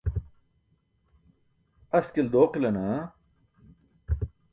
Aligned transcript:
Askil 1.97 2.27
dooqila 2.31 2.69
naa? 2.75 2.99